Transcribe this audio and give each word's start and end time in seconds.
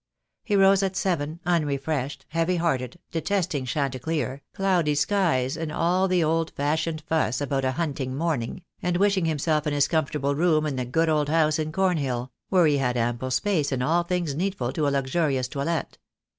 He 0.43 0.55
rose 0.55 0.81
at 0.81 0.95
seven, 0.95 1.39
unrefreshed, 1.45 2.25
heavy 2.29 2.55
hearted, 2.55 2.97
detesting 3.11 3.65
chanticleer, 3.65 4.41
cloudy 4.51 4.95
skies, 4.95 5.55
and 5.55 5.71
all 5.71 6.07
the 6.07 6.23
old 6.23 6.49
fashioned 6.55 7.01
fuss 7.01 7.39
about 7.39 7.63
a 7.63 7.73
hunting 7.73 8.15
morning, 8.15 8.63
and 8.81 8.97
wishing 8.97 9.25
himself 9.25 9.67
in 9.67 9.73
his 9.73 9.87
comfortable 9.87 10.33
room 10.33 10.65
in 10.65 10.75
the 10.75 10.85
good 10.85 11.07
old 11.07 11.29
house 11.29 11.59
in 11.59 11.71
Cornhill, 11.71 12.31
where 12.49 12.65
he 12.65 12.79
had 12.79 12.97
ample 12.97 13.29
space 13.29 13.71
and 13.71 13.83
all 13.83 14.01
things 14.01 14.33
needful 14.33 14.73
to 14.73 14.87
a 14.87 14.89
luxurious 14.89 15.47
toilet. 15.47 15.99